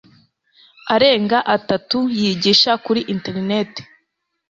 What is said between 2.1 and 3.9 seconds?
yigisha kuri interineti